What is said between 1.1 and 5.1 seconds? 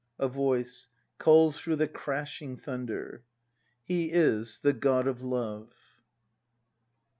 [Calls through the crashing thunder.] He is the God